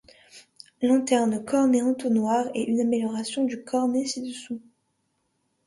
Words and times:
L'antenne 0.81 1.45
cornet-entonnoir 1.45 2.47
est 2.55 2.63
une 2.63 2.79
amélioration 2.81 3.43
du 3.43 3.63
cornet 3.63 4.07
ci-dessus. 4.07 4.59